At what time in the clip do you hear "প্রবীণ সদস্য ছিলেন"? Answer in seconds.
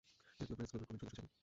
0.87-1.31